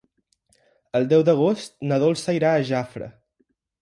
[0.99, 3.11] El deu d'agost na Dolça irà a Jafre.